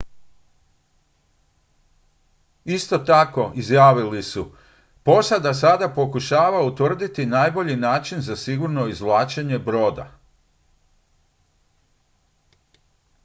"isto 2.65 2.97
tako 2.99 3.51
izjavili 3.55 4.23
su: 4.23 4.51
"posada 5.03 5.53
sada 5.53 5.89
pokušava 5.93 6.63
utvrditi 6.65 7.25
najbolji 7.25 7.75
način 7.75 8.21
za 8.21 8.35
sigurno 8.35 8.87
izvlačenje 8.87 9.59
broda."" 9.59 10.11